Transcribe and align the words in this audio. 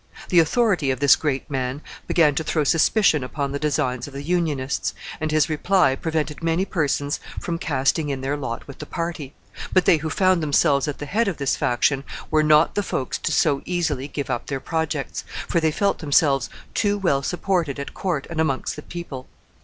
The 0.29 0.39
authority 0.39 0.89
of 0.89 0.99
this 0.99 1.15
great 1.15 1.47
man 1.47 1.83
began 2.07 2.33
to 2.33 2.43
throw 2.43 2.63
suspicion 2.63 3.23
upon 3.23 3.51
the 3.51 3.59
designs 3.59 4.07
of 4.07 4.15
the 4.15 4.23
Unionists, 4.23 4.95
and 5.19 5.29
his 5.29 5.47
reply 5.47 5.95
prevented 5.95 6.41
many 6.41 6.65
persons 6.65 7.19
from 7.39 7.59
casting 7.59 8.09
in 8.09 8.21
their 8.21 8.35
lot 8.35 8.65
with 8.67 8.79
the 8.79 8.87
party; 8.87 9.35
but 9.71 9.85
they 9.85 9.97
who 9.97 10.09
found 10.09 10.41
themselves 10.41 10.87
at 10.87 10.97
the 10.97 11.05
head 11.05 11.27
of 11.27 11.37
this 11.37 11.55
faction 11.55 12.03
were 12.31 12.41
not 12.41 12.73
the 12.73 12.81
folks 12.81 13.19
to 13.19 13.31
so 13.31 13.61
easily 13.63 14.07
give 14.07 14.31
up 14.31 14.47
their 14.47 14.59
projects, 14.59 15.23
for 15.47 15.59
they 15.59 15.69
felt 15.69 15.99
themselves 15.99 16.49
too 16.73 16.97
well 16.97 17.21
supported 17.21 17.79
at 17.79 17.93
court 17.93 18.25
and 18.27 18.41
amongst 18.41 18.75
the 18.75 18.81
people. 18.81 19.27